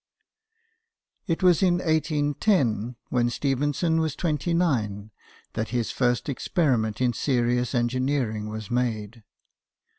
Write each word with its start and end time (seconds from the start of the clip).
It 1.27 1.43
was 1.43 1.61
in 1.61 1.75
1810, 1.75 2.95
when 3.09 3.29
Stephenson 3.29 3.99
was 4.01 4.15
twenty 4.15 4.51
nine:, 4.51 5.11
that 5.53 5.69
his 5.69 5.91
first 5.91 6.27
experiment 6.27 7.01
in 7.01 7.13
serious 7.13 7.75
en 7.75 7.87
gineering 7.87 8.49
was 8.49 8.71
made. 8.71 9.21